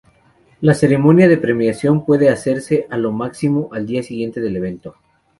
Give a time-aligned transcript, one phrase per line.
[0.61, 4.95] La ceremonia de premiación puede hacerse a lo máximo al día siguiente del evento.